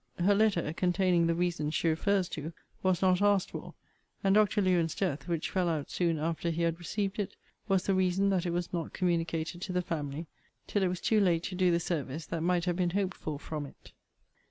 Her 0.17 0.33
letter, 0.33 0.73
containing 0.73 1.27
the 1.27 1.35
reasons 1.35 1.75
she 1.75 1.87
refers 1.87 2.27
to, 2.29 2.53
was 2.81 3.03
not 3.03 3.21
asked 3.21 3.51
for; 3.51 3.75
and 4.23 4.33
Dr. 4.33 4.59
Lewen's 4.59 4.95
death, 4.95 5.27
which 5.27 5.51
fell 5.51 5.69
out 5.69 5.91
soon 5.91 6.17
after 6.17 6.49
he 6.49 6.63
had 6.63 6.79
received 6.79 7.19
it, 7.19 7.35
was 7.67 7.83
the 7.83 7.93
reason 7.93 8.31
that 8.31 8.47
it 8.47 8.51
was 8.51 8.73
not 8.73 8.93
communicated 8.93 9.61
to 9.61 9.71
the 9.73 9.83
family, 9.83 10.25
till 10.65 10.81
it 10.81 10.87
was 10.89 11.01
too 11.01 11.19
late 11.19 11.43
to 11.43 11.53
do 11.55 11.69
the 11.69 11.79
service 11.79 12.25
that 12.25 12.41
might 12.41 12.65
have 12.65 12.77
been 12.77 12.89
hoped 12.89 13.17
for 13.17 13.37
from 13.37 13.67
it. 13.67 13.91